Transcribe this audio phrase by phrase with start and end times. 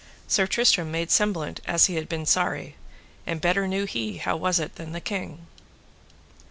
[0.27, 2.75] Sir Tristram made semblant as he had been sorry,
[3.27, 5.45] and better knew he how it was than the king.